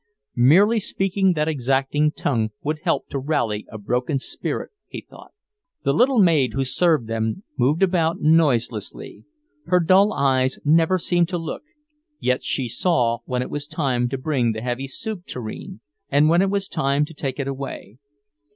Merely 0.35 0.79
speaking 0.79 1.33
that 1.33 1.47
exacting 1.47 2.11
tongue 2.11 2.49
would 2.63 2.79
help 2.79 3.07
to 3.09 3.19
rally 3.19 3.67
a 3.69 3.77
broken 3.77 4.17
spirit, 4.17 4.71
he 4.87 5.05
thought. 5.07 5.31
The 5.83 5.93
little 5.93 6.17
maid 6.17 6.53
who 6.53 6.65
served 6.65 7.05
them 7.07 7.43
moved 7.55 7.83
about 7.83 8.19
noiselessly. 8.19 9.25
Her 9.67 9.79
dull 9.79 10.11
eyes 10.11 10.57
never 10.65 10.97
seemed 10.97 11.29
to 11.29 11.37
look; 11.37 11.61
yet 12.19 12.43
she 12.43 12.67
saw 12.67 13.19
when 13.25 13.43
it 13.43 13.51
was 13.51 13.67
time 13.67 14.09
to 14.09 14.17
bring 14.17 14.53
the 14.53 14.61
heavy 14.61 14.87
soup 14.87 15.23
tureen, 15.27 15.81
and 16.09 16.29
when 16.29 16.41
it 16.41 16.49
was 16.49 16.67
time 16.67 17.05
to 17.05 17.13
take 17.13 17.39
it 17.39 17.47
away. 17.47 17.99